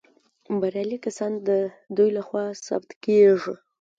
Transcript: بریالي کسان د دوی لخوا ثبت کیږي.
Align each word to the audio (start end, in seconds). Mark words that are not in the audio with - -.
بریالي 0.59 0.97
کسان 1.05 1.31
د 1.47 1.49
دوی 1.95 2.09
لخوا 2.17 2.45
ثبت 2.67 2.89
کیږي. 3.05 3.53